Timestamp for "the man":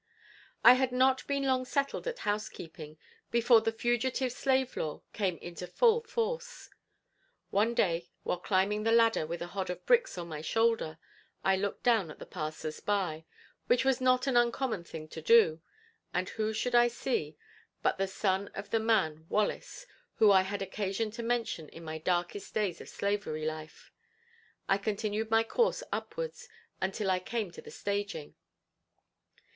18.71-19.27